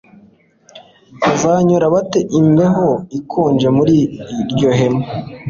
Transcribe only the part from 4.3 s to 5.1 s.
iryo hema